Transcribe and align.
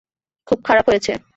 খুব 0.47 0.59
খারাপ 0.63 0.85
হয়েছে। 0.89 1.11